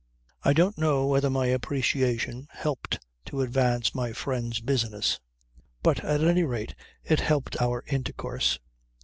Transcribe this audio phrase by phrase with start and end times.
[0.41, 5.19] I don't know whether my appreciation helped to advance my friend's business
[5.83, 8.57] but at any rate it helped our intercourse.